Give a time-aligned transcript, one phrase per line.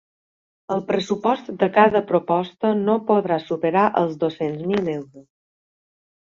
[0.75, 5.29] El pressupost de cada proposta no podrà superar els dos-cents mil euros.